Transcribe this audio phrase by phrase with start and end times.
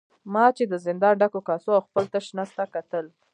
[0.33, 3.05] ما چې د زندان ډکو کاسو او خپل تش نس ته کتل.